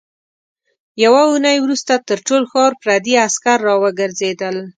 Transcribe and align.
يوه 1.03 1.19
اوونۍ 1.27 1.57
وروسته 1.61 1.93
تر 2.07 2.19
ټول 2.27 2.41
ښار 2.51 2.71
پردي 2.81 3.15
عسکر 3.25 3.57
راوګرځېدل. 3.67 4.55